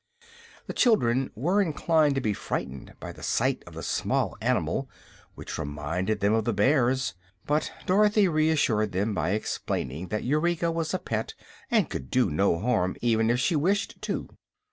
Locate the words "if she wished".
13.29-14.01